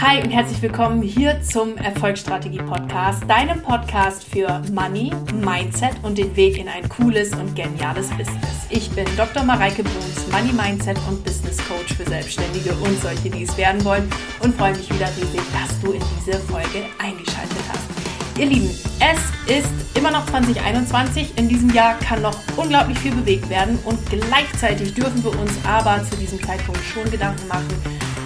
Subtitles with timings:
[0.00, 6.34] Hi und herzlich willkommen hier zum Erfolgsstrategie Podcast, deinem Podcast für Money, Mindset und den
[6.36, 8.66] Weg in ein cooles und geniales Business.
[8.70, 9.44] Ich bin Dr.
[9.44, 14.08] Mareike Bruns, Money Mindset und Business Coach für Selbstständige und solche, die es werden wollen
[14.42, 18.38] und freue mich wieder riesig, dass du in diese Folge eingeschaltet hast.
[18.38, 18.70] Ihr Lieben,
[19.00, 21.36] es ist immer noch 2021.
[21.36, 26.02] In diesem Jahr kann noch unglaublich viel bewegt werden und gleichzeitig dürfen wir uns aber
[26.08, 27.68] zu diesem Zeitpunkt schon Gedanken machen,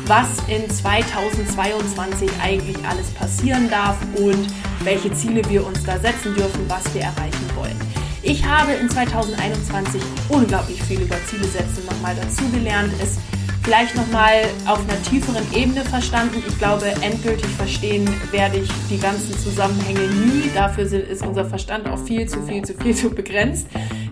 [0.06, 4.46] was in 2022 eigentlich alles passieren darf und
[4.82, 7.76] welche Ziele wir uns da setzen dürfen, was wir erreichen wollen.
[8.22, 13.18] Ich habe in 2021 unglaublich viel über Ziele setzen nochmal dazugelernt, es
[13.62, 16.42] vielleicht nochmal auf einer tieferen Ebene verstanden.
[16.46, 20.50] Ich glaube, endgültig verstehen werde ich die ganzen Zusammenhänge nie.
[20.54, 23.66] Dafür ist unser Verstand auch viel zu viel zu viel zu begrenzt.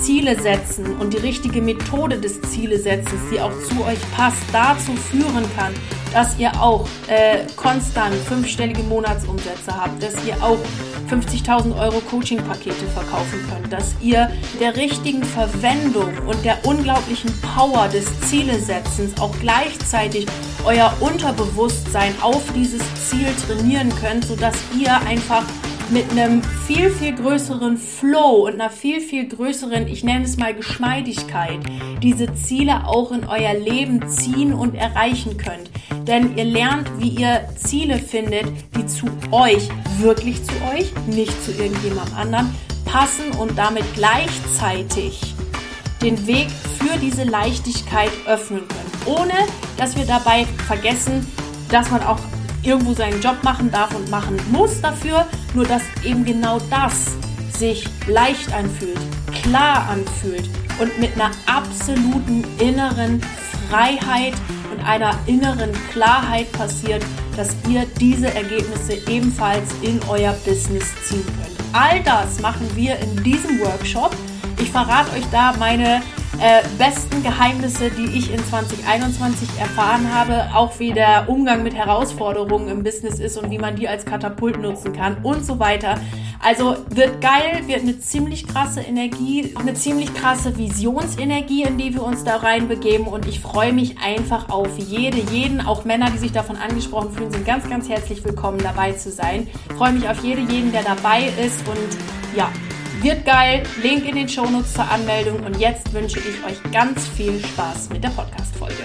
[0.00, 5.44] Ziele setzen und die richtige Methode des Zielesetzens, die auch zu euch passt, dazu führen
[5.56, 5.74] kann,
[6.12, 10.58] dass ihr auch äh, konstant fünfstellige Monatsumsätze habt, dass ihr auch
[11.08, 14.30] 50.000 Euro Coaching-Pakete verkaufen könnt, dass ihr
[14.60, 20.26] der richtigen Verwendung und der unglaublichen Power des Zielesetzens auch gleichzeitig
[20.64, 25.44] euer Unterbewusstsein auf dieses Ziel trainieren könnt, sodass ihr einfach
[25.90, 30.54] mit einem viel, viel größeren Flow und einer viel, viel größeren, ich nenne es mal
[30.54, 31.58] Geschmeidigkeit,
[32.02, 35.70] diese Ziele auch in euer Leben ziehen und erreichen könnt.
[36.06, 38.46] Denn ihr lernt, wie ihr Ziele findet,
[38.76, 42.54] die zu euch, wirklich zu euch, nicht zu irgendjemandem anderen,
[42.84, 45.34] passen und damit gleichzeitig
[46.02, 49.18] den Weg für diese Leichtigkeit öffnen können.
[49.18, 49.34] Ohne,
[49.76, 51.26] dass wir dabei vergessen,
[51.70, 52.18] dass man auch
[52.62, 57.16] irgendwo seinen Job machen darf und machen muss dafür, nur dass eben genau das
[57.56, 58.98] sich leicht anfühlt,
[59.42, 60.48] klar anfühlt
[60.78, 63.20] und mit einer absoluten inneren
[63.68, 64.34] Freiheit
[64.72, 67.04] und einer inneren Klarheit passiert,
[67.36, 71.56] dass ihr diese Ergebnisse ebenfalls in euer Business ziehen könnt.
[71.72, 74.14] All das machen wir in diesem Workshop.
[74.60, 76.02] Ich verrate euch da meine
[76.40, 82.68] äh, besten Geheimnisse, die ich in 2021 erfahren habe, auch wie der Umgang mit Herausforderungen
[82.68, 85.96] im Business ist und wie man die als Katapult nutzen kann und so weiter.
[86.40, 92.04] Also wird geil, wird eine ziemlich krasse Energie, eine ziemlich krasse Visionsenergie, in die wir
[92.04, 96.30] uns da reinbegeben und ich freue mich einfach auf jede, jeden, auch Männer, die sich
[96.30, 99.48] davon angesprochen fühlen, sind ganz, ganz herzlich willkommen dabei zu sein.
[99.68, 102.48] Ich freue mich auf jede, jeden, der dabei ist und ja,
[103.02, 103.62] wird geil.
[103.82, 105.44] Link in den Shownotes zur Anmeldung.
[105.44, 108.84] Und jetzt wünsche ich euch ganz viel Spaß mit der Podcast-Folge.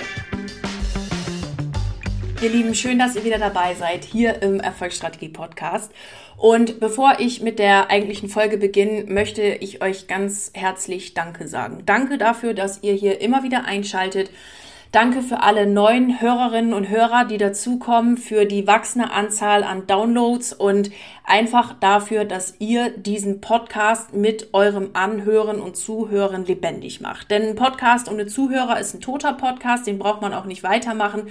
[2.41, 5.91] Ihr Lieben, schön, dass ihr wieder dabei seid hier im Erfolgsstrategie Podcast.
[6.37, 11.83] Und bevor ich mit der eigentlichen Folge beginne, möchte ich euch ganz herzlich Danke sagen.
[11.85, 14.29] Danke dafür, dass ihr hier immer wieder einschaltet
[14.93, 20.53] Danke für alle neuen Hörerinnen und Hörer, die dazukommen, für die wachsende Anzahl an Downloads
[20.53, 20.91] und
[21.23, 27.31] einfach dafür, dass ihr diesen Podcast mit eurem Anhören und Zuhören lebendig macht.
[27.31, 31.23] Denn ein Podcast ohne Zuhörer ist ein toter Podcast, den braucht man auch nicht weitermachen.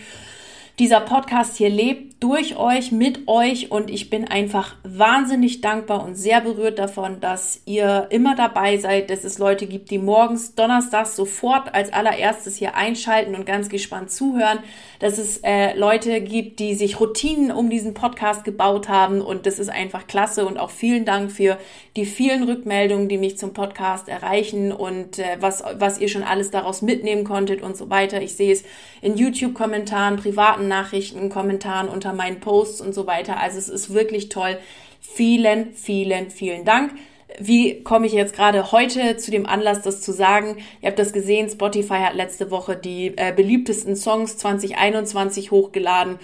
[0.82, 6.16] Dieser Podcast hier lebt durch euch, mit euch und ich bin einfach wahnsinnig dankbar und
[6.16, 11.14] sehr berührt davon, dass ihr immer dabei seid, dass es Leute gibt, die morgens, donnerstags
[11.14, 14.58] sofort als allererstes hier einschalten und ganz gespannt zuhören,
[14.98, 19.60] dass es äh, Leute gibt, die sich Routinen um diesen Podcast gebaut haben und das
[19.60, 21.58] ist einfach klasse und auch vielen Dank für
[21.96, 26.50] die vielen Rückmeldungen, die mich zum Podcast erreichen und äh, was, was ihr schon alles
[26.50, 28.22] daraus mitnehmen konntet und so weiter.
[28.22, 28.64] Ich sehe es
[29.00, 33.38] in YouTube-Kommentaren, privaten privaten Nachrichten, Kommentaren unter meinen Posts und so weiter.
[33.38, 34.56] Also es ist wirklich toll.
[35.00, 36.92] Vielen, vielen, vielen Dank.
[37.38, 40.56] wie komme ich jetzt gerade heute zu dem Anlass, das zu sagen?
[40.80, 46.18] Ihr habt das gesehen, Spotify hat letzte Woche die äh, beliebtesten Songs 2021 hochgeladen.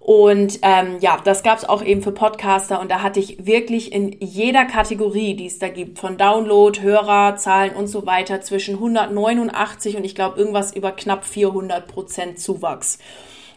[0.00, 3.90] Und ähm, ja, das gab es auch eben für Podcaster und da hatte ich wirklich
[3.90, 8.74] in jeder Kategorie, die es da gibt, von Download, Hörer, Zahlen und so weiter, zwischen
[8.74, 12.98] 189 und ich glaube irgendwas über knapp 400 Prozent Zuwachs.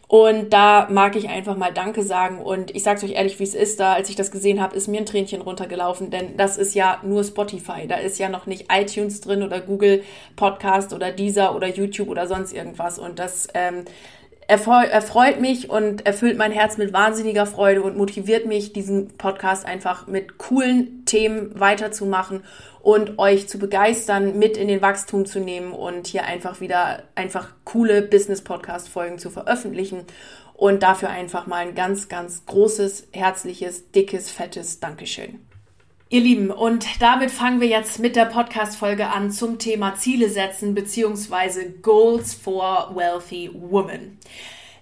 [0.09, 2.39] Und da mag ich einfach mal Danke sagen.
[2.39, 3.79] Und ich sage euch ehrlich, wie es ist.
[3.81, 7.01] Da, als ich das gesehen habe, ist mir ein Tränchen runtergelaufen, denn das ist ja
[7.03, 7.87] nur Spotify.
[7.87, 10.03] Da ist ja noch nicht iTunes drin oder Google
[10.37, 12.99] Podcast oder Deezer oder YouTube oder sonst irgendwas.
[12.99, 13.83] Und das ähm,
[14.47, 20.07] erfreut mich und erfüllt mein Herz mit wahnsinniger Freude und motiviert mich, diesen Podcast einfach
[20.07, 22.43] mit coolen Themen weiterzumachen
[22.81, 27.49] und euch zu begeistern, mit in den Wachstum zu nehmen und hier einfach wieder einfach
[27.65, 30.05] coole Business-Podcast-Folgen zu veröffentlichen.
[30.53, 35.46] Und dafür einfach mal ein ganz, ganz großes, herzliches, dickes, fettes Dankeschön.
[36.09, 40.73] Ihr Lieben, und damit fangen wir jetzt mit der Podcast-Folge an zum Thema Ziele setzen
[40.73, 41.73] bzw.
[41.81, 44.17] Goals for Wealthy Women.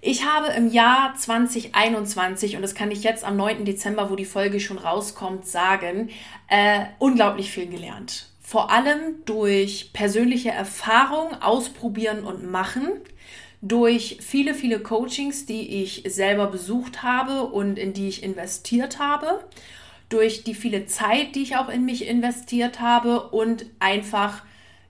[0.02, 3.66] Ich habe im Jahr 2021, und das kann ich jetzt am 9.
[3.66, 6.12] Dezember, wo die Folge schon rauskommt, sagen,
[6.48, 8.30] äh, unglaublich viel gelernt.
[8.40, 12.88] Vor allem durch persönliche Erfahrung, ausprobieren und machen,
[13.64, 19.44] durch viele, viele Coachings, die ich selber besucht habe und in die ich investiert habe
[20.10, 24.44] durch die viele Zeit, die ich auch in mich investiert habe und einfach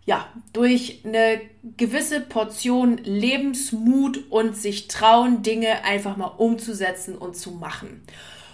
[0.06, 1.42] ja, durch eine
[1.78, 8.04] gewisse Portion Lebensmut und sich trauen, Dinge einfach mal umzusetzen und zu machen.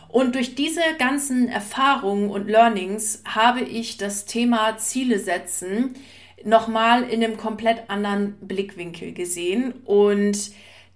[0.07, 5.95] Und durch diese ganzen Erfahrungen und Learnings habe ich das Thema Ziele setzen
[6.43, 10.51] nochmal in einem komplett anderen Blickwinkel gesehen und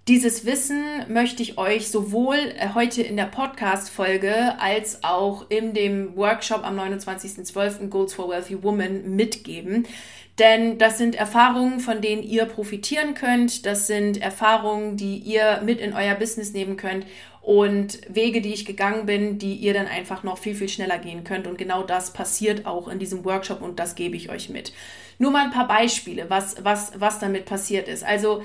[0.08, 6.16] dieses Wissen möchte ich euch sowohl äh, heute in der Podcast-Folge als auch in dem
[6.16, 7.88] Workshop am 29.12.
[7.88, 9.84] Goals for Wealthy Women mitgeben.
[10.38, 13.66] Denn das sind Erfahrungen, von denen ihr profitieren könnt.
[13.66, 17.04] Das sind Erfahrungen, die ihr mit in euer Business nehmen könnt
[17.40, 21.24] und Wege, die ich gegangen bin, die ihr dann einfach noch viel, viel schneller gehen
[21.24, 21.48] könnt.
[21.48, 24.72] Und genau das passiert auch in diesem Workshop und das gebe ich euch mit.
[25.18, 28.04] Nur mal ein paar Beispiele, was, was, was damit passiert ist.
[28.04, 28.42] Also,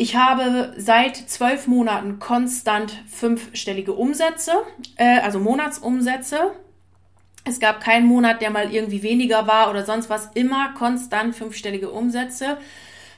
[0.00, 4.52] ich habe seit zwölf Monaten konstant fünfstellige Umsätze,
[4.96, 6.52] äh, also Monatsumsätze.
[7.44, 10.30] Es gab keinen Monat, der mal irgendwie weniger war oder sonst was.
[10.32, 12.56] Immer konstant fünfstellige Umsätze.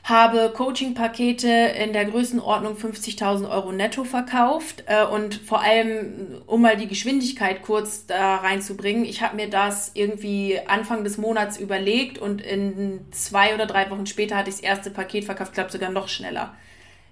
[0.03, 4.83] Habe Coaching-Pakete in der Größenordnung 50.000 Euro netto verkauft.
[4.87, 9.91] Äh, und vor allem, um mal die Geschwindigkeit kurz da reinzubringen, ich habe mir das
[9.93, 14.63] irgendwie Anfang des Monats überlegt und in zwei oder drei Wochen später hatte ich das
[14.65, 16.53] erste Paket verkauft, glaube sogar noch schneller.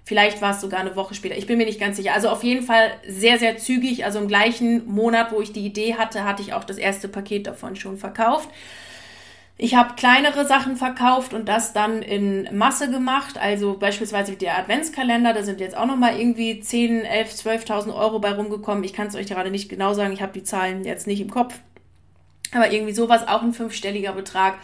[0.04, 1.36] Vielleicht war es sogar eine Woche später.
[1.36, 2.12] Ich bin mir nicht ganz sicher.
[2.12, 4.04] Also auf jeden Fall sehr, sehr zügig.
[4.04, 7.46] Also im gleichen Monat, wo ich die Idee hatte, hatte ich auch das erste Paket
[7.46, 8.48] davon schon verkauft.
[9.58, 13.38] Ich habe kleinere Sachen verkauft und das dann in Masse gemacht.
[13.38, 18.32] Also beispielsweise der Adventskalender, da sind jetzt auch nochmal irgendwie 10, 11, 12.000 Euro bei
[18.32, 18.82] rumgekommen.
[18.82, 20.12] Ich kann es euch gerade nicht genau sagen.
[20.12, 21.54] Ich habe die Zahlen jetzt nicht im Kopf.
[22.52, 24.54] Aber irgendwie sowas, auch ein fünfstelliger Betrag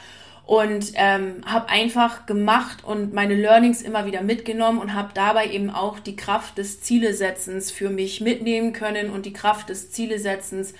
[0.48, 5.68] und ähm, habe einfach gemacht und meine Learnings immer wieder mitgenommen und habe dabei eben
[5.68, 10.72] auch die Kraft des Zielesetzens für mich mitnehmen können und die Kraft des Zielesetzens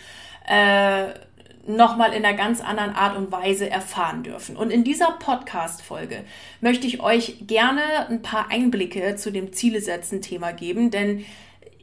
[0.49, 1.09] äh,
[1.67, 4.57] nochmal in einer ganz anderen Art und Weise erfahren dürfen.
[4.57, 6.25] Und in dieser Podcast-Folge
[6.63, 11.27] möchte ich euch gerne ein paar Einblicke zu dem Zielesetzen-Thema geben, denn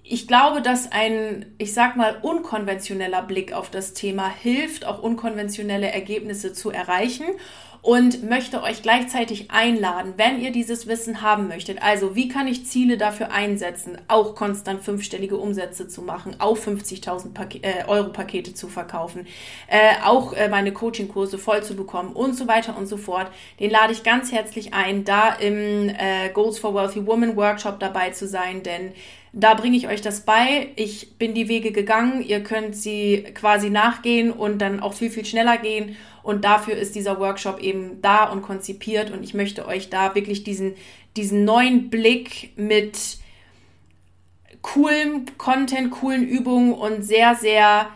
[0.07, 5.91] ich glaube, dass ein, ich sag mal, unkonventioneller Blick auf das Thema hilft, auch unkonventionelle
[5.91, 7.25] Ergebnisse zu erreichen
[7.85, 11.83] und möchte euch gleichzeitig einladen, wenn ihr dieses Wissen haben möchtet.
[11.83, 17.33] Also, wie kann ich Ziele dafür einsetzen, auch konstant fünfstellige Umsätze zu machen, auch 50.000
[17.35, 19.27] Pak äh, Euro Pakete zu verkaufen,
[19.67, 23.27] äh, auch äh, meine Coaching-Kurse voll zu bekommen und so weiter und so fort.
[23.59, 28.09] Den lade ich ganz herzlich ein, da im äh, Goals for Wealthy Woman Workshop dabei
[28.09, 28.93] zu sein, denn
[29.37, 30.69] da bringe ich euch das bei.
[30.77, 32.23] Ich bin die Wege gegangen.
[32.23, 35.97] Ihr könnt sie quasi nachgehen und dann auch viel, viel schneller gehen.
[36.23, 39.11] Und dafür ist dieser Workshop eben da und konzipiert.
[39.11, 40.75] Und ich möchte euch da wirklich diesen,
[41.17, 42.97] diesen neuen Blick mit
[44.61, 47.89] coolem Content, coolen Übungen und sehr, sehr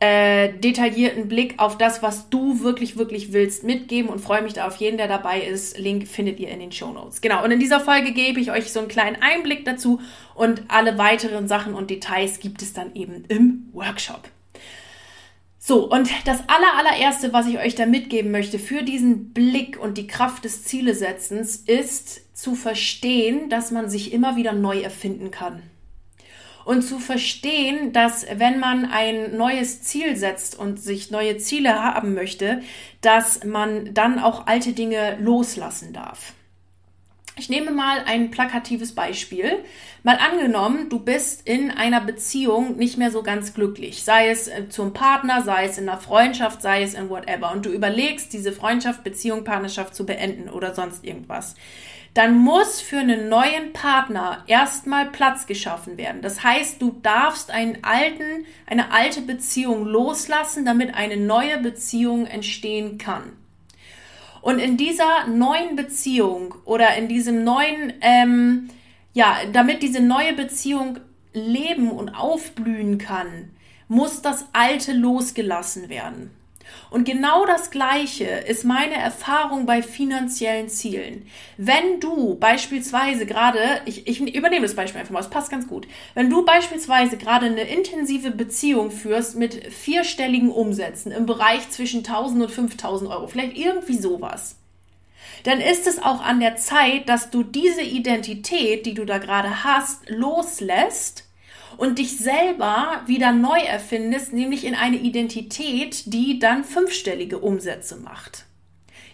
[0.00, 4.66] äh, detaillierten Blick auf das, was du wirklich, wirklich willst, mitgeben und freue mich da
[4.66, 5.78] auf jeden, der dabei ist.
[5.78, 7.20] Link findet ihr in den Show Notes.
[7.20, 10.00] Genau, und in dieser Folge gebe ich euch so einen kleinen Einblick dazu
[10.34, 14.28] und alle weiteren Sachen und Details gibt es dann eben im Workshop.
[15.58, 19.96] So, und das aller, allererste, was ich euch da mitgeben möchte für diesen Blick und
[19.96, 25.62] die Kraft des Zielesetzens, ist zu verstehen, dass man sich immer wieder neu erfinden kann.
[26.64, 32.14] Und zu verstehen, dass wenn man ein neues Ziel setzt und sich neue Ziele haben
[32.14, 32.62] möchte,
[33.00, 36.32] dass man dann auch alte Dinge loslassen darf.
[37.36, 39.64] Ich nehme mal ein plakatives Beispiel.
[40.04, 44.68] Mal angenommen, du bist in einer Beziehung nicht mehr so ganz glücklich, sei es äh,
[44.68, 48.52] zum Partner, sei es in einer Freundschaft, sei es in whatever, und du überlegst, diese
[48.52, 51.56] Freundschaft, Beziehung, Partnerschaft zu beenden oder sonst irgendwas
[52.14, 56.22] dann muss für einen neuen Partner erstmal Platz geschaffen werden.
[56.22, 62.98] Das heißt, du darfst einen alten, eine alte Beziehung loslassen, damit eine neue Beziehung entstehen
[62.98, 63.32] kann.
[64.42, 68.68] Und in dieser neuen Beziehung oder in diesem neuen, ähm,
[69.12, 71.00] ja, damit diese neue Beziehung
[71.32, 73.50] leben und aufblühen kann,
[73.88, 76.30] muss das Alte losgelassen werden.
[76.90, 81.26] Und genau das Gleiche ist meine Erfahrung bei finanziellen Zielen.
[81.56, 85.86] Wenn du beispielsweise gerade, ich, ich übernehme das Beispiel einfach mal, es passt ganz gut.
[86.14, 92.44] Wenn du beispielsweise gerade eine intensive Beziehung führst mit vierstelligen Umsätzen im Bereich zwischen 1000
[92.44, 94.56] und 5000 Euro, vielleicht irgendwie sowas,
[95.44, 99.64] dann ist es auch an der Zeit, dass du diese Identität, die du da gerade
[99.64, 101.23] hast, loslässt
[101.76, 108.46] und dich selber wieder neu erfindest, nämlich in eine Identität, die dann fünfstellige Umsätze macht.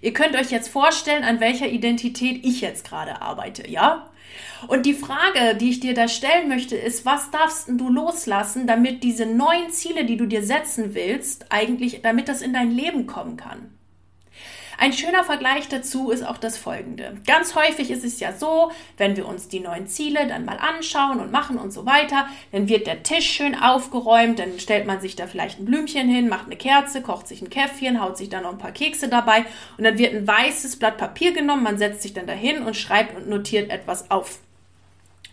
[0.03, 4.11] Ihr könnt euch jetzt vorstellen, an welcher Identität ich jetzt gerade arbeite, ja?
[4.69, 9.03] Und die Frage, die ich dir da stellen möchte, ist, was darfst du loslassen, damit
[9.03, 13.37] diese neuen Ziele, die du dir setzen willst, eigentlich, damit das in dein Leben kommen
[13.37, 13.75] kann?
[14.83, 17.19] Ein schöner Vergleich dazu ist auch das folgende.
[17.27, 21.21] Ganz häufig ist es ja so, wenn wir uns die neuen Ziele dann mal anschauen
[21.21, 25.17] und machen und so weiter, dann wird der Tisch schön aufgeräumt, dann stellt man sich
[25.17, 28.45] da vielleicht ein Blümchen hin, macht eine Kerze, kocht sich ein Käffchen, haut sich dann
[28.45, 29.45] noch ein paar Kekse dabei
[29.77, 33.15] und dann wird ein weißes Blatt Papier genommen, man setzt sich dann dahin und schreibt
[33.15, 34.39] und notiert etwas auf.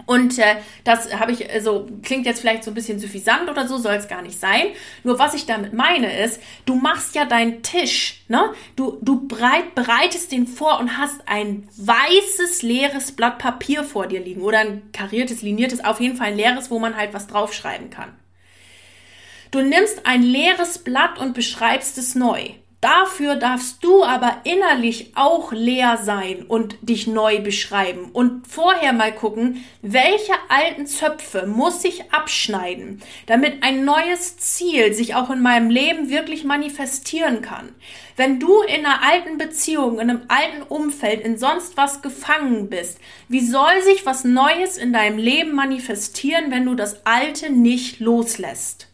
[0.05, 3.77] Und äh, das habe ich, also klingt jetzt vielleicht so ein bisschen suffisant oder so,
[3.77, 4.67] soll es gar nicht sein.
[5.03, 8.53] Nur was ich damit meine ist, du machst ja deinen Tisch, ne?
[8.77, 14.21] Du, du breit, bereitest den vor und hast ein weißes, leeres Blatt Papier vor dir
[14.21, 17.89] liegen oder ein kariertes, liniertes, auf jeden Fall ein leeres, wo man halt was draufschreiben
[17.89, 18.13] kann.
[19.51, 22.51] Du nimmst ein leeres Blatt und beschreibst es neu.
[22.79, 29.11] Dafür darfst du aber innerlich auch leer sein und dich neu beschreiben und vorher mal
[29.11, 35.71] gucken, welche alten Zöpfe muss ich abschneiden, damit ein neues Ziel sich auch in meinem
[35.71, 37.73] Leben wirklich manifestieren kann.
[38.15, 42.99] Wenn du in einer alten Beziehung, in einem alten Umfeld, in sonst was gefangen bist,
[43.27, 48.86] wie soll sich was Neues in deinem Leben manifestieren, wenn du das Alte nicht loslässt?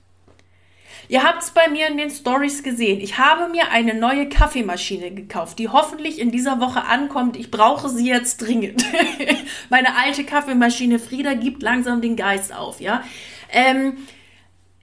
[1.13, 2.99] Ihr habt es bei mir in den Stories gesehen.
[2.99, 7.37] Ich habe mir eine neue Kaffeemaschine gekauft, die hoffentlich in dieser Woche ankommt.
[7.37, 8.83] Ich brauche sie jetzt dringend.
[9.69, 13.03] Meine alte Kaffeemaschine Frieda gibt langsam den Geist auf, ja.
[13.51, 13.97] Ähm,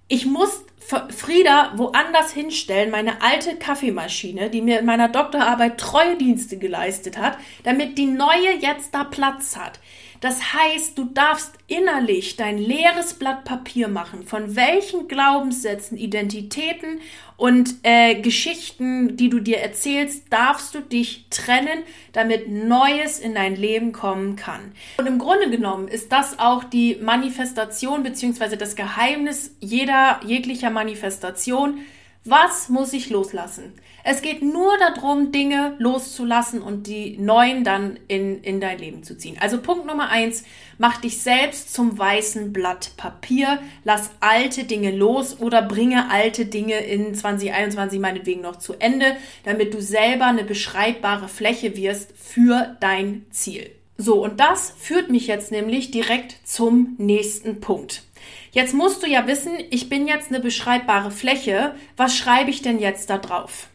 [0.06, 0.64] ich muss
[1.08, 7.38] Frieda woanders hinstellen, meine alte Kaffeemaschine, die mir in meiner Doktorarbeit treue Dienste geleistet hat,
[7.62, 9.78] damit die neue jetzt da Platz hat.
[10.20, 17.00] Das heißt, du darfst innerlich dein leeres Blatt Papier machen, von welchen Glaubenssätzen, Identitäten
[17.38, 23.56] und äh, Geschichten, die du dir erzählst, darfst du dich trennen, damit Neues in dein
[23.56, 24.72] Leben kommen kann.
[24.98, 31.78] Und im Grunde genommen ist das auch die Manifestation beziehungsweise das Geheimnis jeder jeglicher Manifestation.
[32.24, 33.72] Was muss ich loslassen?
[34.04, 39.16] Es geht nur darum, Dinge loszulassen und die neuen dann in, in dein Leben zu
[39.16, 39.36] ziehen.
[39.40, 40.44] Also Punkt Nummer eins,
[40.76, 46.78] mach dich selbst zum weißen Blatt Papier, lass alte Dinge los oder bringe alte Dinge
[46.80, 53.24] in 2021 meinetwegen noch zu Ende, damit du selber eine beschreibbare Fläche wirst für dein
[53.30, 53.70] Ziel.
[53.96, 58.02] So, und das führt mich jetzt nämlich direkt zum nächsten Punkt.
[58.52, 61.74] Jetzt musst du ja wissen, ich bin jetzt eine beschreibbare Fläche.
[61.96, 63.68] Was schreibe ich denn jetzt da drauf?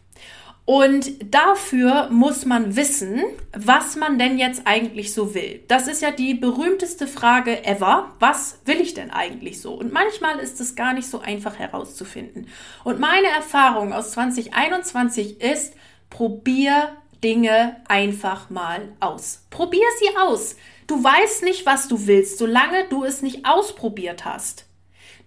[0.66, 3.24] Und dafür muss man wissen,
[3.56, 5.64] was man denn jetzt eigentlich so will.
[5.68, 8.16] Das ist ja die berühmteste Frage ever.
[8.20, 9.76] Was will ich denn eigentlich so?
[9.76, 12.48] Und manchmal ist es gar nicht so einfach herauszufinden.
[12.84, 15.76] Und meine Erfahrung aus 2021 ist,
[16.10, 19.46] probier Dinge einfach mal aus.
[19.52, 20.56] Probier sie aus.
[20.88, 24.65] Du weißt nicht, was du willst, solange du es nicht ausprobiert hast.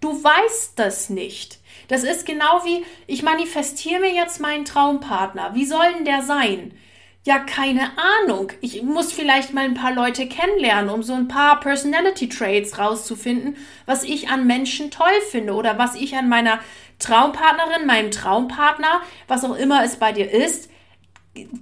[0.00, 1.59] Du weißt das nicht.
[1.88, 5.55] Das ist genau wie, ich manifestiere mir jetzt meinen Traumpartner.
[5.55, 6.73] Wie soll denn der sein?
[7.25, 7.90] Ja, keine
[8.23, 8.52] Ahnung.
[8.61, 13.57] Ich muss vielleicht mal ein paar Leute kennenlernen, um so ein paar Personality Traits rauszufinden,
[13.87, 16.61] was ich an Menschen toll finde oder was ich an meiner
[16.99, 20.68] Traumpartnerin, meinem Traumpartner, was auch immer es bei dir ist,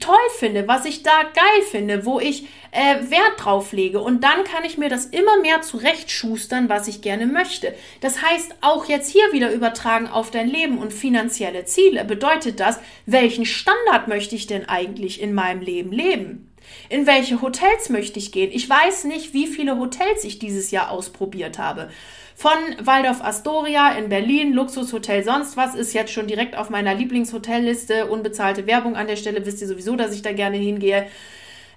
[0.01, 4.01] toll finde, was ich da geil finde, wo ich äh, Wert drauf lege.
[4.01, 7.75] Und dann kann ich mir das immer mehr zurechtschustern, was ich gerne möchte.
[8.01, 12.79] Das heißt, auch jetzt hier wieder übertragen auf dein Leben und finanzielle Ziele bedeutet das,
[13.07, 16.53] welchen Standard möchte ich denn eigentlich in meinem Leben leben?
[16.89, 18.51] In welche Hotels möchte ich gehen?
[18.53, 21.91] Ich weiß nicht, wie viele Hotels ich dieses Jahr ausprobiert habe.
[22.39, 22.53] Von
[22.83, 28.09] Waldorf Astoria in Berlin, Luxushotel sonst was, ist jetzt schon direkt auf meiner Lieblingshotelliste.
[28.09, 31.07] Unbezahlte Werbung an der Stelle, wisst ihr sowieso, dass ich da gerne hingehe.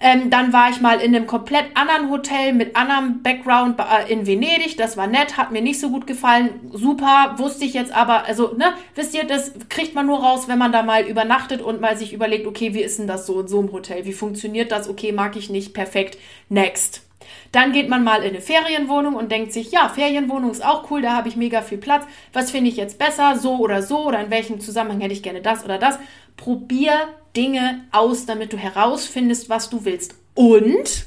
[0.01, 4.27] Ähm, dann war ich mal in einem komplett anderen Hotel mit anderem Background äh, in
[4.27, 4.75] Venedig.
[4.75, 6.71] Das war nett, hat mir nicht so gut gefallen.
[6.73, 10.59] Super, wusste ich jetzt aber, also, ne, wisst ihr, das kriegt man nur raus, wenn
[10.59, 13.47] man da mal übernachtet und mal sich überlegt, okay, wie ist denn das so in
[13.47, 14.03] so einem Hotel?
[14.03, 14.89] Wie funktioniert das?
[14.89, 16.17] Okay, mag ich nicht, perfekt,
[16.49, 17.08] next.
[17.51, 21.01] Dann geht man mal in eine Ferienwohnung und denkt sich, ja, Ferienwohnung ist auch cool,
[21.01, 22.05] da habe ich mega viel Platz.
[22.31, 25.41] Was finde ich jetzt besser, so oder so oder in welchem Zusammenhang hätte ich gerne
[25.41, 25.97] das oder das?
[26.37, 26.93] Probier
[27.35, 30.15] Dinge aus, damit du herausfindest, was du willst.
[30.35, 31.05] Und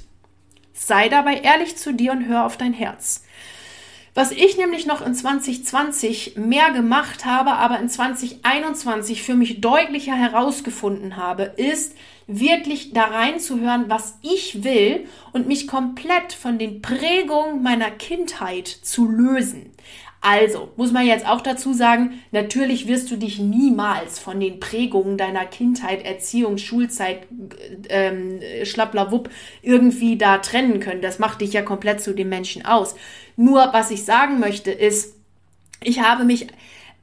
[0.73, 3.25] sei dabei ehrlich zu dir und hör auf dein Herz.
[4.15, 10.15] Was ich nämlich noch in 2020 mehr gemacht habe, aber in 2021 für mich deutlicher
[10.15, 17.63] herausgefunden habe, ist wirklich da reinzuhören, was ich will und mich komplett von den Prägungen
[17.63, 19.73] meiner Kindheit zu lösen.
[20.25, 25.19] Also, muss man jetzt auch dazu sagen, natürlich wirst du dich niemals von den Prägungen
[25.19, 27.27] deiner Kindheit, Erziehung, Schulzeit,
[27.89, 29.31] ähm, schlapplawupp
[29.63, 31.03] irgendwie da trennen können.
[31.03, 32.95] Das macht dich ja komplett zu dem Menschen aus.
[33.37, 35.15] Nur, was ich sagen möchte, ist,
[35.83, 36.49] ich habe mich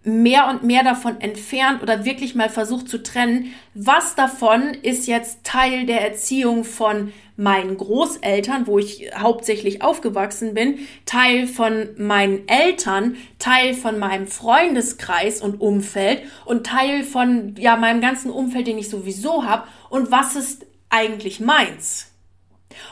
[0.04, 5.44] mehr und mehr davon entfernt oder wirklich mal versucht zu trennen, was davon ist jetzt
[5.44, 13.18] Teil der Erziehung von meinen Großeltern, wo ich hauptsächlich aufgewachsen bin, Teil von meinen Eltern,
[13.40, 18.90] Teil von meinem Freundeskreis und Umfeld und Teil von ja meinem ganzen Umfeld, den ich
[18.90, 22.09] sowieso habe und was ist eigentlich meins.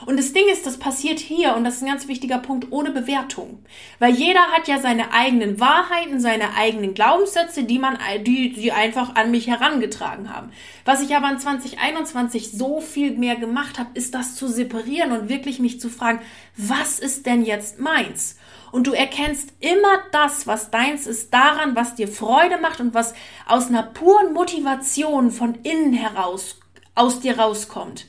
[0.08, 2.90] Und das Ding ist, das passiert hier, und das ist ein ganz wichtiger Punkt, ohne
[2.90, 3.64] Bewertung.
[4.00, 9.16] Weil jeder hat ja seine eigenen Wahrheiten, seine eigenen Glaubenssätze, die man, die, die einfach
[9.16, 10.52] an mich herangetragen haben.
[10.84, 15.30] Was ich aber in 2021 so viel mehr gemacht habe, ist das zu separieren und
[15.30, 16.22] wirklich mich zu fragen,
[16.56, 18.38] was ist denn jetzt meins?
[18.72, 23.14] Und du erkennst immer das, was deins ist, daran, was dir Freude macht und was
[23.48, 26.60] aus einer puren Motivation von innen heraus
[26.96, 28.08] aus dir rauskommt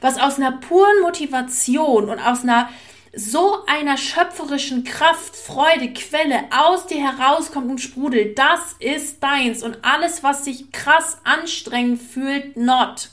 [0.00, 2.68] was aus einer puren Motivation und aus einer
[3.14, 9.62] so einer schöpferischen Kraft, Freude, Quelle aus dir herauskommt und sprudelt, das ist deins.
[9.62, 13.10] Und alles, was sich krass anstrengend fühlt, not.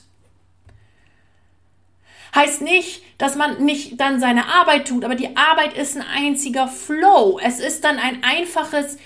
[2.34, 6.68] Heißt nicht, dass man nicht dann seine Arbeit tut, aber die Arbeit ist ein einziger
[6.68, 7.40] Flow.
[7.42, 8.98] Es ist dann ein einfaches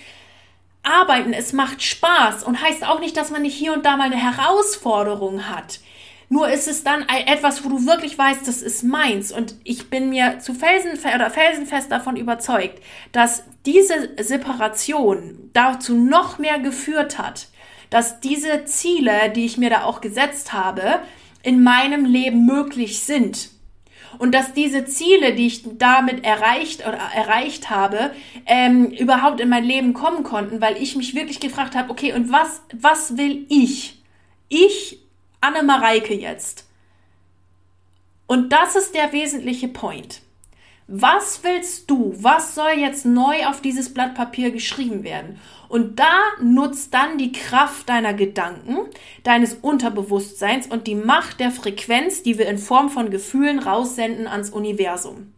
[0.82, 1.32] Arbeiten.
[1.32, 4.16] Es macht Spaß und heißt auch nicht, dass man nicht hier und da mal eine
[4.16, 5.78] Herausforderung hat.
[6.32, 9.32] Nur ist es dann etwas, wo du wirklich weißt, das ist meins.
[9.32, 16.38] Und ich bin mir zu Felsen, oder felsenfest davon überzeugt, dass diese Separation dazu noch
[16.38, 17.48] mehr geführt hat,
[17.90, 21.00] dass diese Ziele, die ich mir da auch gesetzt habe,
[21.42, 23.50] in meinem Leben möglich sind.
[24.18, 28.12] Und dass diese Ziele, die ich damit erreicht oder erreicht habe,
[28.46, 32.30] ähm, überhaupt in mein Leben kommen konnten, weil ich mich wirklich gefragt habe, okay, und
[32.30, 34.00] was, was will ich?
[34.48, 35.00] Ich
[35.40, 36.66] Anne Mareike jetzt.
[38.26, 40.22] Und das ist der wesentliche Point.
[40.86, 42.14] Was willst du?
[42.18, 45.40] Was soll jetzt neu auf dieses Blatt Papier geschrieben werden?
[45.68, 48.76] Und da nutzt dann die Kraft deiner Gedanken,
[49.22, 54.50] deines Unterbewusstseins und die Macht der Frequenz, die wir in Form von Gefühlen raussenden ans
[54.50, 55.32] Universum.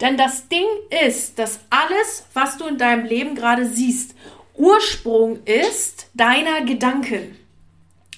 [0.00, 0.66] Denn das Ding
[1.06, 4.14] ist, dass alles, was du in deinem Leben gerade siehst,
[4.54, 7.36] Ursprung ist deiner Gedanken.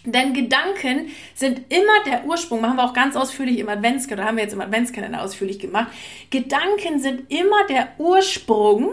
[0.04, 4.44] Denn Gedanken sind immer der Ursprung, machen wir auch ganz ausführlich im Adventskalender, haben wir
[4.44, 5.88] jetzt im Adventskalender ausführlich gemacht.
[6.30, 8.92] Gedanken sind immer der Ursprung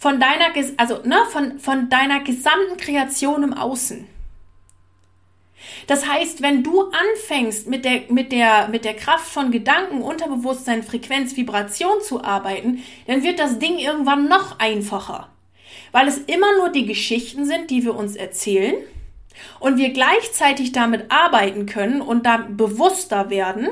[0.00, 0.46] von deiner,
[0.78, 4.06] also, ne, von, von deiner gesamten Kreation im Außen.
[5.86, 10.82] Das heißt, wenn du anfängst, mit der, mit der, mit der Kraft von Gedanken, Unterbewusstsein,
[10.82, 15.28] Frequenz, Vibration zu arbeiten, dann wird das Ding irgendwann noch einfacher.
[15.92, 18.74] Weil es immer nur die Geschichten sind, die wir uns erzählen
[19.58, 23.68] und wir gleichzeitig damit arbeiten können und da bewusster werden,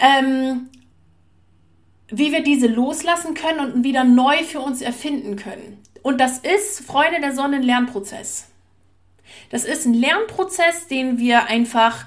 [0.00, 0.68] ähm,
[2.08, 5.82] wie wir diese loslassen können und wieder neu für uns erfinden können.
[6.02, 8.48] Und das ist Freude der Sonne ein Lernprozess.
[9.50, 12.06] Das ist ein Lernprozess, den wir einfach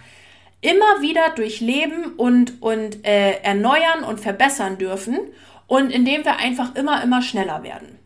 [0.62, 5.20] immer wieder durchleben und, und äh, erneuern und verbessern dürfen
[5.68, 7.99] und indem wir einfach immer, immer schneller werden.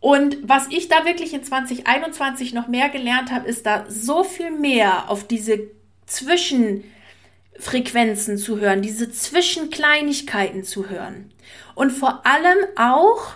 [0.00, 4.50] Und was ich da wirklich in 2021 noch mehr gelernt habe, ist da so viel
[4.50, 5.58] mehr auf diese
[6.06, 11.30] Zwischenfrequenzen zu hören, diese Zwischenkleinigkeiten zu hören.
[11.74, 13.34] Und vor allem auch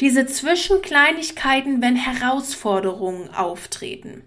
[0.00, 4.22] diese Zwischenkleinigkeiten, wenn Herausforderungen auftreten.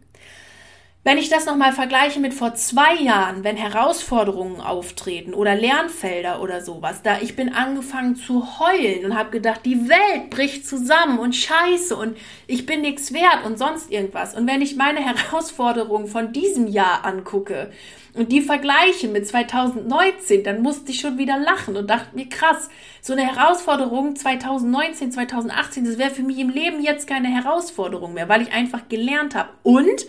[1.01, 6.61] Wenn ich das nochmal vergleiche mit vor zwei Jahren, wenn Herausforderungen auftreten oder Lernfelder oder
[6.61, 11.37] sowas, da ich bin angefangen zu heulen und habe gedacht, die Welt bricht zusammen und
[11.37, 14.35] scheiße und ich bin nichts wert und sonst irgendwas.
[14.35, 17.71] Und wenn ich meine Herausforderungen von diesem Jahr angucke
[18.13, 22.69] und die vergleiche mit 2019, dann musste ich schon wieder lachen und dachte mir, krass,
[23.01, 28.27] so eine Herausforderung 2019, 2018, das wäre für mich im Leben jetzt keine Herausforderung mehr,
[28.27, 29.51] weil ich einfach gelernt habe.
[29.63, 30.05] Und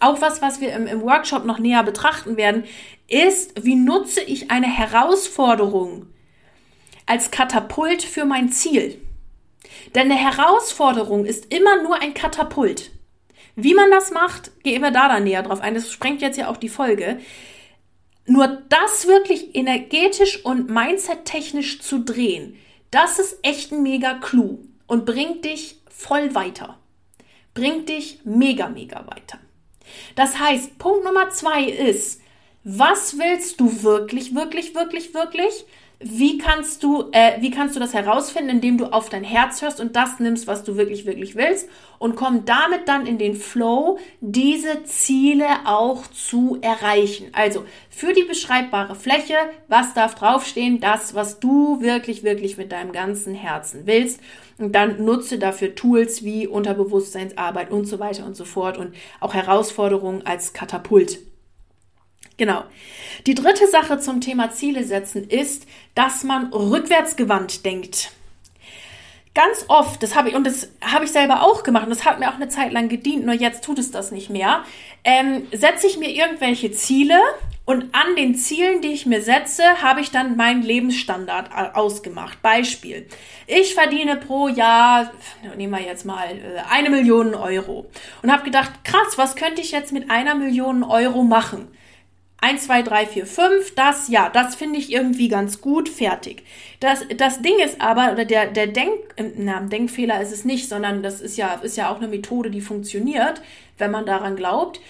[0.00, 2.64] auch was, was wir im, im Workshop noch näher betrachten werden,
[3.08, 6.06] ist, wie nutze ich eine Herausforderung
[7.06, 9.00] als Katapult für mein Ziel.
[9.94, 12.90] Denn eine Herausforderung ist immer nur ein Katapult.
[13.56, 15.74] Wie man das macht, gehen wir da dann näher drauf ein.
[15.74, 17.20] Das sprengt jetzt ja auch die Folge.
[18.26, 22.56] Nur das wirklich energetisch und mindset-technisch zu drehen,
[22.90, 26.78] das ist echt ein mega Clou und bringt dich voll weiter.
[27.54, 29.38] Bringt dich mega, mega weiter.
[30.14, 32.20] Das heißt, Punkt Nummer zwei ist,
[32.64, 35.64] was willst du wirklich, wirklich, wirklich, wirklich?
[36.02, 39.80] Wie kannst du, äh, wie kannst du das herausfinden, indem du auf dein Herz hörst
[39.80, 43.98] und das nimmst, was du wirklich, wirklich willst und komm damit dann in den Flow,
[44.22, 47.26] diese Ziele auch zu erreichen.
[47.32, 49.34] Also für die beschreibbare Fläche,
[49.68, 50.80] was darf draufstehen?
[50.80, 54.20] Das, was du wirklich, wirklich mit deinem ganzen Herzen willst.
[54.56, 59.34] Und dann nutze dafür Tools wie Unterbewusstseinsarbeit und so weiter und so fort und auch
[59.34, 61.18] Herausforderungen als Katapult.
[62.40, 62.64] Genau.
[63.26, 68.12] Die dritte Sache zum Thema Ziele setzen ist, dass man rückwärtsgewandt denkt.
[69.34, 72.18] Ganz oft, das habe ich, und das habe ich selber auch gemacht, und das hat
[72.18, 74.64] mir auch eine Zeit lang gedient, nur jetzt tut es das nicht mehr,
[75.04, 77.20] ähm, setze ich mir irgendwelche Ziele
[77.66, 82.40] und an den Zielen, die ich mir setze, habe ich dann meinen Lebensstandard ausgemacht.
[82.40, 83.06] Beispiel.
[83.46, 85.12] Ich verdiene pro Jahr,
[85.58, 87.90] nehmen wir jetzt mal, äh, eine Million Euro.
[88.22, 91.68] Und habe gedacht, krass, was könnte ich jetzt mit einer Million Euro machen?
[92.42, 96.42] 1, 2, 3, 4, 5, das, ja, das finde ich irgendwie ganz gut, fertig.
[96.80, 100.68] Das, das Ding ist aber, oder der, der Denk, äh, na, Denkfehler ist es nicht,
[100.68, 103.42] sondern das ist ja, ist ja auch eine Methode, die funktioniert,
[103.76, 104.80] wenn man daran glaubt.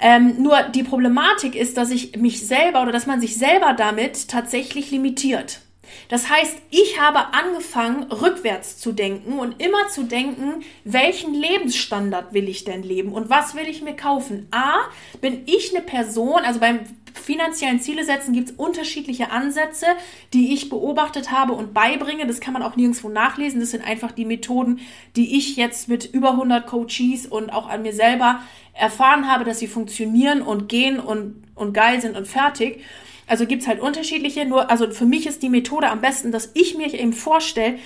[0.00, 4.28] Ähm, nur die Problematik ist, dass ich mich selber oder dass man sich selber damit
[4.28, 5.60] tatsächlich limitiert.
[6.08, 12.48] Das heißt, ich habe angefangen, rückwärts zu denken und immer zu denken, welchen Lebensstandard will
[12.48, 14.48] ich denn leben und was will ich mir kaufen?
[14.50, 14.76] A,
[15.20, 16.80] bin ich eine Person, also beim
[17.18, 19.86] finanziellen Ziele setzen gibt es unterschiedliche Ansätze,
[20.32, 22.26] die ich beobachtet habe und beibringe.
[22.26, 23.60] Das kann man auch nirgendwo nachlesen.
[23.60, 24.80] Das sind einfach die Methoden,
[25.16, 28.40] die ich jetzt mit über 100 Coaches und auch an mir selber
[28.72, 32.84] erfahren habe, dass sie funktionieren und gehen und, und geil sind und fertig.
[33.28, 36.76] Also gibt's halt unterschiedliche, nur, also für mich ist die Methode am besten, dass ich
[36.76, 37.78] mir eben vorstelle,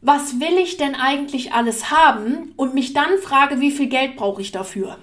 [0.00, 4.42] was will ich denn eigentlich alles haben und mich dann frage, wie viel Geld brauche
[4.42, 4.98] ich dafür.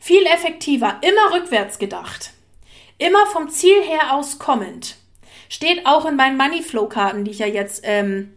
[0.00, 2.32] Viel effektiver, immer rückwärts gedacht,
[2.98, 4.96] immer vom Ziel her aus kommend.
[5.48, 8.32] Steht auch in meinen Moneyflow-Karten, die ich ja jetzt ähm,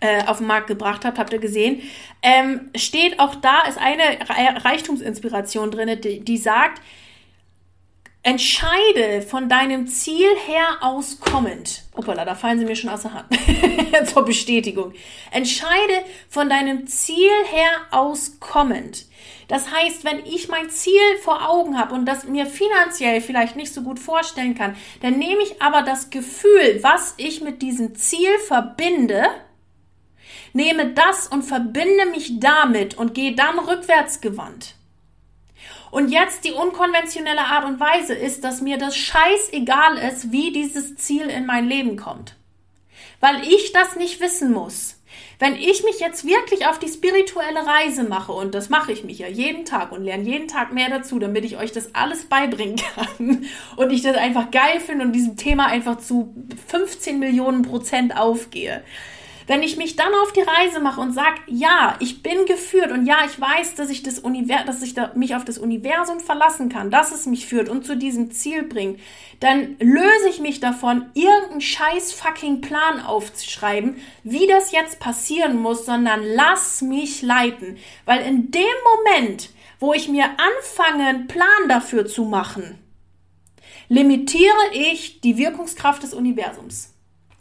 [0.00, 1.82] äh, auf den Markt gebracht habe, habt ihr gesehen.
[2.22, 4.18] Ähm, steht auch da, ist eine
[4.64, 6.80] Reichtumsinspiration drin, die, die sagt,
[8.24, 11.84] Entscheide von deinem Ziel her aus kommend.
[11.96, 13.28] Hoppala, da fallen sie mir schon aus der Hand.
[14.12, 14.92] Zur Bestätigung.
[15.30, 19.06] Entscheide von deinem Ziel her aus kommend.
[19.46, 23.72] Das heißt, wenn ich mein Ziel vor Augen habe und das mir finanziell vielleicht nicht
[23.72, 28.36] so gut vorstellen kann, dann nehme ich aber das Gefühl, was ich mit diesem Ziel
[28.46, 29.24] verbinde,
[30.52, 34.74] nehme das und verbinde mich damit und gehe dann rückwärts gewandt.
[35.90, 40.96] Und jetzt die unkonventionelle Art und Weise ist, dass mir das scheißegal ist, wie dieses
[40.96, 42.36] Ziel in mein Leben kommt.
[43.20, 44.98] Weil ich das nicht wissen muss.
[45.40, 49.20] Wenn ich mich jetzt wirklich auf die spirituelle Reise mache, und das mache ich mich
[49.20, 52.76] ja jeden Tag und lerne jeden Tag mehr dazu, damit ich euch das alles beibringen
[52.94, 53.46] kann
[53.76, 56.34] und ich das einfach geil finde und diesem Thema einfach zu
[56.66, 58.82] 15 Millionen Prozent aufgehe,
[59.48, 63.06] wenn ich mich dann auf die Reise mache und sage, ja, ich bin geführt und
[63.06, 66.68] ja, ich weiß, dass ich das Univers dass ich da, mich auf das Universum verlassen
[66.68, 69.00] kann, dass es mich führt und zu diesem Ziel bringt,
[69.40, 75.86] dann löse ich mich davon, irgendeinen scheiß fucking Plan aufzuschreiben, wie das jetzt passieren muss,
[75.86, 77.78] sondern lass mich leiten.
[78.04, 78.62] Weil in dem
[79.06, 79.48] Moment,
[79.80, 82.78] wo ich mir anfange, einen Plan dafür zu machen,
[83.88, 86.92] limitiere ich die Wirkungskraft des Universums.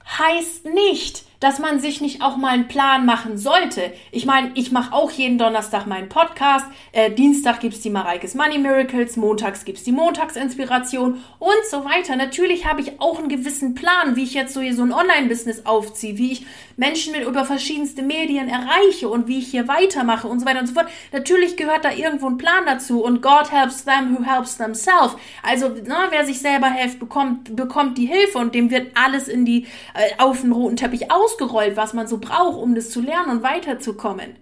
[0.05, 3.93] Heißt nicht, dass man sich nicht auch mal einen Plan machen sollte.
[4.11, 6.65] Ich meine, ich mache auch jeden Donnerstag meinen Podcast.
[6.91, 12.15] Äh, Dienstag gibt's die Mareikes Money Miracles, montags gibt's die Montagsinspiration und so weiter.
[12.15, 15.65] Natürlich habe ich auch einen gewissen Plan, wie ich jetzt so hier so ein Online-Business
[15.65, 16.45] aufziehe, wie ich
[16.75, 20.67] Menschen mit über verschiedenste Medien erreiche und wie ich hier weitermache und so weiter und
[20.67, 20.87] so fort.
[21.11, 25.15] Natürlich gehört da irgendwo ein Plan dazu und God helps them who helps themselves.
[25.43, 29.45] Also, na, wer sich selber hilft, bekommt, bekommt die Hilfe und dem wird alles in
[29.45, 33.01] die, äh, auf den roten Teppich aus ausgerollt, was man so braucht, um das zu
[33.01, 34.37] lernen und weiterzukommen.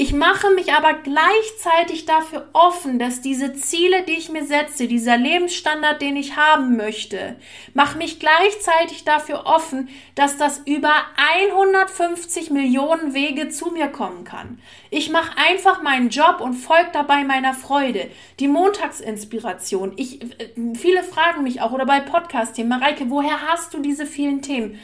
[0.00, 5.16] Ich mache mich aber gleichzeitig dafür offen, dass diese Ziele, die ich mir setze, dieser
[5.16, 7.34] Lebensstandard, den ich haben möchte,
[7.74, 10.92] mache mich gleichzeitig dafür offen, dass das über
[11.40, 14.60] 150 Millionen Wege zu mir kommen kann.
[14.90, 18.08] Ich mache einfach meinen Job und folge dabei meiner Freude.
[18.38, 19.94] Die Montagsinspiration.
[19.96, 24.42] Ich, äh, viele fragen mich auch oder bei Podcast-Themen, Mareike, woher hast du diese vielen
[24.42, 24.78] Themen?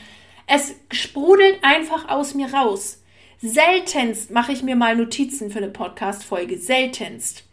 [0.47, 3.03] Es sprudelt einfach aus mir raus.
[3.41, 6.59] Seltenst mache ich mir mal Notizen für eine Podcast-Folge.
[6.59, 7.45] Seltenst.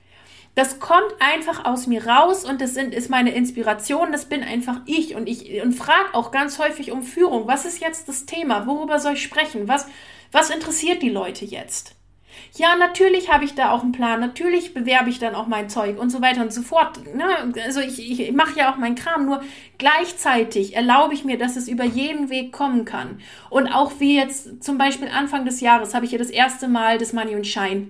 [0.55, 4.11] Das kommt einfach aus mir raus und das sind, ist meine Inspiration.
[4.11, 7.47] Das bin einfach ich und ich und frage auch ganz häufig um Führung.
[7.47, 8.67] Was ist jetzt das Thema?
[8.67, 9.69] Worüber soll ich sprechen?
[9.69, 9.87] Was,
[10.31, 11.95] was interessiert die Leute jetzt?
[12.55, 15.97] Ja, natürlich habe ich da auch einen Plan, natürlich bewerbe ich dann auch mein Zeug
[15.99, 16.99] und so weiter und so fort.
[17.15, 17.25] Ne?
[17.63, 19.41] Also ich, ich mache ja auch meinen Kram, nur
[19.77, 23.19] gleichzeitig erlaube ich mir, dass es über jeden Weg kommen kann.
[23.49, 26.97] Und auch wie jetzt zum Beispiel Anfang des Jahres habe ich ja das erste Mal
[26.97, 27.87] das Money und Shine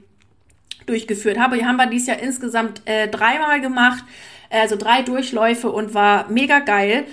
[0.85, 1.39] durchgeführt.
[1.39, 4.03] Habe, haben wir dieses Jahr insgesamt äh, dreimal gemacht,
[4.49, 7.05] also drei Durchläufe und war mega geil.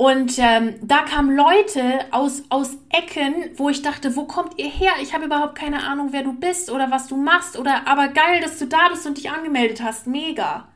[0.00, 4.92] Und ähm, da kamen Leute aus, aus Ecken, wo ich dachte, wo kommt ihr her?
[5.02, 7.58] Ich habe überhaupt keine Ahnung, wer du bist oder was du machst.
[7.58, 10.06] Oder aber geil, dass du da bist und dich angemeldet hast.
[10.06, 10.68] Mega.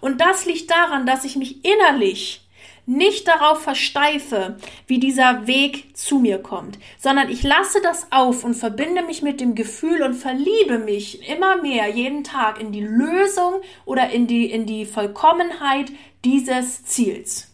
[0.00, 2.44] Und das liegt daran, dass ich mich innerlich
[2.84, 4.56] nicht darauf versteife,
[4.88, 9.40] wie dieser Weg zu mir kommt, sondern ich lasse das auf und verbinde mich mit
[9.40, 14.50] dem Gefühl und verliebe mich immer mehr jeden Tag in die Lösung oder in die,
[14.50, 15.92] in die Vollkommenheit
[16.24, 17.51] dieses Ziels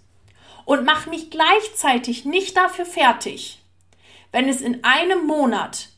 [0.68, 3.62] und mache mich gleichzeitig nicht dafür fertig,
[4.32, 5.88] wenn es in einem Monat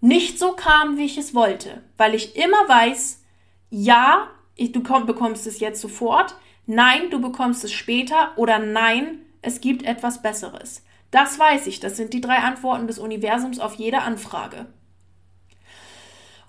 [0.00, 3.24] nicht so kam, wie ich es wollte, weil ich immer weiß,
[3.70, 9.82] ja, du bekommst es jetzt sofort, nein, du bekommst es später oder nein, es gibt
[9.82, 10.84] etwas Besseres.
[11.10, 14.66] Das weiß ich, das sind die drei Antworten des Universums auf jede Anfrage.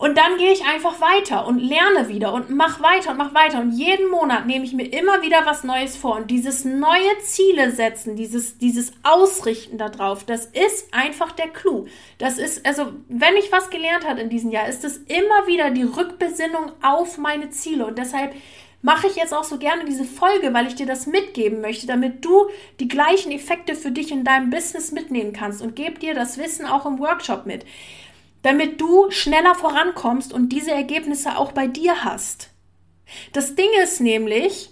[0.03, 3.61] Und dann gehe ich einfach weiter und lerne wieder und mach weiter und mach weiter.
[3.61, 6.17] Und jeden Monat nehme ich mir immer wieder was Neues vor.
[6.17, 11.85] Und dieses neue Ziele setzen, dieses, dieses Ausrichten darauf, das ist einfach der Clou.
[12.17, 15.69] Das ist, also, wenn ich was gelernt habe in diesem Jahr, ist es immer wieder
[15.69, 17.85] die Rückbesinnung auf meine Ziele.
[17.85, 18.35] Und deshalb
[18.81, 22.25] mache ich jetzt auch so gerne diese Folge, weil ich dir das mitgeben möchte, damit
[22.25, 22.47] du
[22.81, 26.65] die gleichen Effekte für dich in deinem Business mitnehmen kannst und gebe dir das Wissen
[26.65, 27.65] auch im Workshop mit
[28.43, 32.49] damit du schneller vorankommst und diese Ergebnisse auch bei dir hast.
[33.31, 34.69] Das Ding ist nämlich,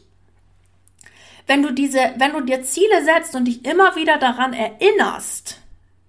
[1.47, 5.57] wenn du diese, wenn du dir Ziele setzt und dich immer wieder daran erinnerst,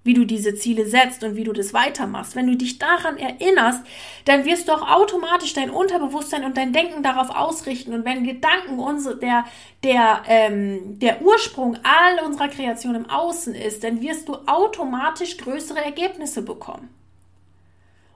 [0.04, 2.34] wie du diese Ziele setzt und wie du das weitermachst.
[2.34, 3.84] Wenn du dich daran erinnerst,
[4.24, 7.92] dann wirst du auch automatisch dein Unterbewusstsein und dein Denken darauf ausrichten.
[7.92, 9.44] Und wenn Gedanken unsere, der,
[9.84, 15.84] der, ähm, der Ursprung all unserer Kreation im Außen ist, dann wirst du automatisch größere
[15.84, 16.88] Ergebnisse bekommen.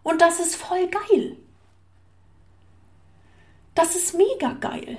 [0.07, 1.37] Und das ist voll geil.
[3.75, 4.99] Das ist mega geil.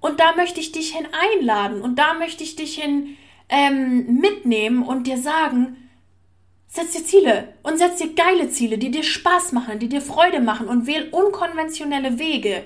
[0.00, 3.18] Und da möchte ich dich hin einladen und da möchte ich dich hin
[3.50, 5.76] ähm, mitnehmen und dir sagen,
[6.68, 10.40] setz dir Ziele und setz dir geile Ziele, die dir Spaß machen, die dir Freude
[10.40, 12.62] machen und wähl unkonventionelle Wege.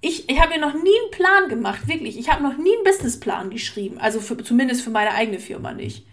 [0.00, 2.18] Ich, ich habe mir noch nie einen Plan gemacht, wirklich.
[2.18, 6.04] Ich habe noch nie einen Businessplan geschrieben, also für, zumindest für meine eigene Firma nicht.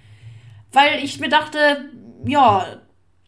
[0.71, 1.89] Weil ich mir dachte,
[2.27, 2.83] ja,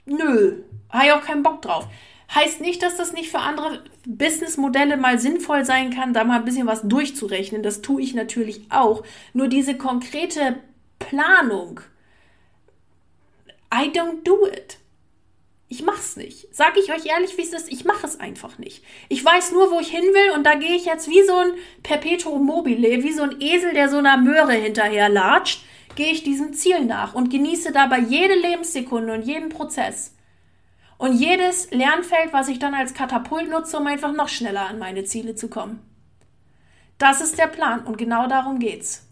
[0.06, 0.62] nö,
[0.92, 1.88] habe ich auch keinen Bock drauf.
[2.34, 6.46] Heißt nicht, dass das nicht für andere Businessmodelle mal sinnvoll sein kann, da mal ein
[6.46, 7.62] bisschen was durchzurechnen.
[7.62, 9.04] Das tue ich natürlich auch.
[9.34, 10.58] Nur diese konkrete
[11.00, 11.82] Planung,
[13.74, 14.78] I don't do it.
[15.68, 16.54] Ich mach's nicht.
[16.54, 18.84] Sag ich euch ehrlich, wie es ist, ich mache es einfach nicht.
[19.08, 21.54] Ich weiß nur, wo ich hin will und da gehe ich jetzt wie so ein
[21.82, 25.64] Perpetuum mobile, wie so ein Esel, der so einer Möhre hinterher latscht,
[25.96, 30.14] gehe ich diesem Ziel nach und genieße dabei jede Lebenssekunde und jeden Prozess.
[31.02, 35.04] Und jedes Lernfeld, was ich dann als Katapult nutze, um einfach noch schneller an meine
[35.04, 35.80] Ziele zu kommen.
[37.00, 39.08] Das ist der Plan und genau darum geht's.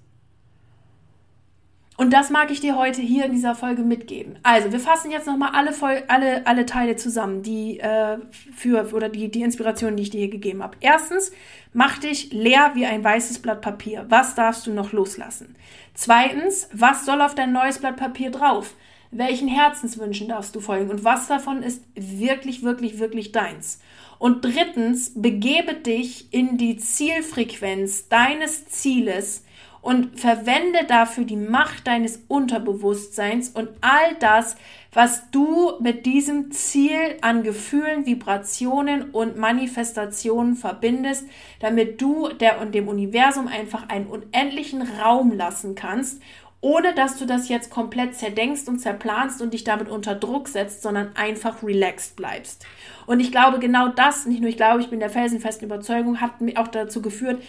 [1.98, 4.38] Und das mag ich dir heute hier in dieser Folge mitgeben.
[4.44, 5.74] Also, wir fassen jetzt nochmal alle,
[6.10, 8.20] alle, alle Teile zusammen, die äh,
[8.56, 10.78] für oder die, die Inspiration, die ich dir hier gegeben habe.
[10.82, 11.32] Erstens,
[11.74, 14.06] mach dich leer wie ein weißes Blatt Papier.
[14.10, 15.56] Was darfst du noch loslassen?
[15.96, 18.76] Zweitens, was soll auf dein neues Blatt Papier drauf?
[19.12, 20.92] Welchen Herzenswünschen darfst du folgen?
[20.92, 23.80] Und was davon ist wirklich, wirklich, wirklich deins?
[24.20, 29.44] Und drittens, begebe dich in die Zielfrequenz deines Zieles
[29.82, 34.58] und verwende dafür die Macht deines Unterbewusstseins und all das,
[34.92, 41.26] was du mit diesem Ziel an Gefühlen, Vibrationen und Manifestationen verbindest,
[41.62, 46.22] damit du der und dem Universum einfach einen unendlichen Raum lassen kannst,
[46.62, 50.82] ohne dass du das jetzt komplett zerdenkst und zerplanst und dich damit unter Druck setzt,
[50.82, 52.66] sondern einfach relaxed bleibst.
[53.06, 56.42] Und ich glaube, genau das, nicht nur ich glaube, ich bin der felsenfesten Überzeugung, hat
[56.42, 57.42] mich auch dazu geführt,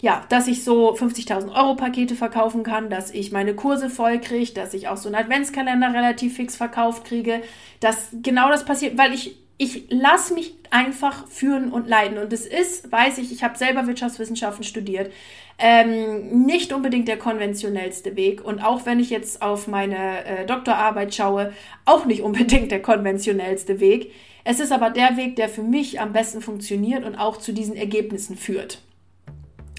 [0.00, 4.52] ja, dass ich so 50.000 Euro Pakete verkaufen kann, dass ich meine Kurse voll kriege,
[4.52, 7.42] dass ich auch so einen Adventskalender relativ fix verkauft kriege,
[7.78, 12.18] dass genau das passiert, weil ich ich lasse mich einfach führen und leiten.
[12.18, 15.12] Und es ist, weiß ich, ich habe selber Wirtschaftswissenschaften studiert,
[15.58, 18.44] ähm, nicht unbedingt der konventionellste Weg.
[18.44, 21.52] Und auch wenn ich jetzt auf meine äh, Doktorarbeit schaue,
[21.84, 24.12] auch nicht unbedingt der konventionellste Weg.
[24.44, 27.76] Es ist aber der Weg, der für mich am besten funktioniert und auch zu diesen
[27.76, 28.82] Ergebnissen führt.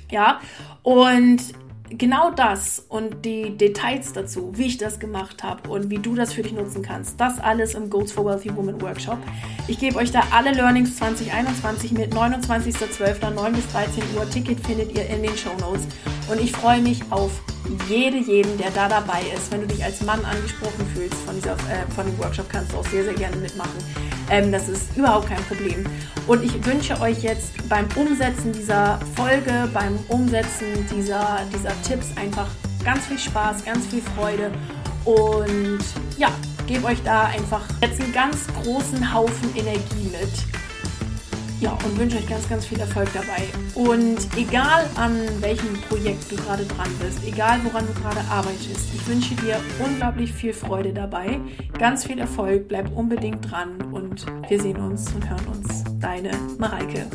[0.09, 0.39] Ja,
[0.83, 1.41] und
[1.97, 6.33] genau das und die Details dazu, wie ich das gemacht habe und wie du das
[6.33, 9.17] für dich nutzen kannst, das alles im Goals for Wealthy Woman Workshop.
[9.67, 13.29] Ich gebe euch da alle Learnings 2021 mit 29.12.
[13.29, 14.29] 9 bis 13 Uhr.
[14.29, 15.87] Ticket findet ihr in den Show Notes.
[16.29, 17.31] Und ich freue mich auf
[17.87, 19.51] jede, jeden, der da dabei ist.
[19.51, 22.77] Wenn du dich als Mann angesprochen fühlst von, dieser, äh, von dem Workshop, kannst du
[22.77, 23.77] auch sehr, sehr gerne mitmachen.
[24.29, 25.85] Ähm, das ist überhaupt kein Problem.
[26.27, 32.47] Und ich wünsche euch jetzt beim Umsetzen dieser Folge, beim Umsetzen dieser, dieser Tipps einfach
[32.83, 34.51] ganz viel Spaß, ganz viel Freude
[35.05, 35.83] und
[36.17, 36.29] ja,
[36.67, 40.62] gebe euch da einfach jetzt einen ganz großen Haufen Energie mit
[41.59, 43.43] ja, und wünsche euch ganz, ganz viel Erfolg dabei.
[43.75, 49.07] Und egal an welchem Projekt du gerade dran bist, egal woran du gerade arbeitest, ich
[49.07, 51.39] wünsche dir unglaublich viel Freude dabei,
[51.77, 55.83] ganz viel Erfolg, bleib unbedingt dran und wir sehen uns und hören uns.
[55.99, 57.07] Deine Mareike.